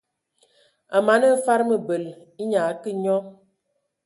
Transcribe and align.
A 0.95 0.97
mana 1.07 1.27
hm 1.31 1.41
fad 1.45 1.61
mǝbǝl, 1.69 2.03
nnye 2.41 2.59
a 2.61 2.65
akǝ 2.71 2.89
nyɔ. 3.03 3.17